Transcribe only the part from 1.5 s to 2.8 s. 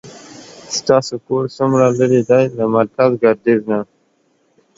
څومره لری ده له